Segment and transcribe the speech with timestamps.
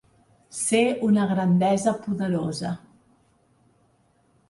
[0.59, 2.75] Ser una grandesa poderosa.